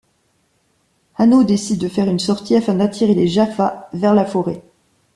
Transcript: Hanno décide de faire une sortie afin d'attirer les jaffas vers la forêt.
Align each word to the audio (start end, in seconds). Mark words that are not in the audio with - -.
Hanno 1.15 1.43
décide 1.43 1.79
de 1.79 1.87
faire 1.87 2.09
une 2.09 2.17
sortie 2.17 2.55
afin 2.55 2.73
d'attirer 2.73 3.13
les 3.13 3.27
jaffas 3.27 3.87
vers 3.93 4.15
la 4.15 4.25
forêt. 4.25 4.63